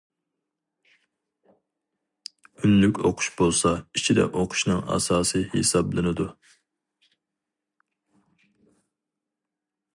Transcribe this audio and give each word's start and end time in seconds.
ئۈنلۈك 2.63 3.01
ئوقۇش 3.09 3.29
بولسا 3.41 3.73
ئىچىدە 3.99 4.25
ئوقۇشنىڭ 4.29 4.81
ئاساسىي 4.95 5.47
ھېسابلىنىدۇ. 5.53 6.29